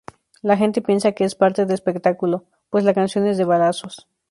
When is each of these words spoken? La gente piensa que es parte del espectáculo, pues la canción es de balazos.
La 0.41 0.57
gente 0.57 0.81
piensa 0.81 1.11
que 1.11 1.23
es 1.25 1.35
parte 1.35 1.63
del 1.67 1.75
espectáculo, 1.75 2.45
pues 2.71 2.83
la 2.83 2.95
canción 2.95 3.27
es 3.27 3.37
de 3.37 3.45
balazos. 3.45 4.07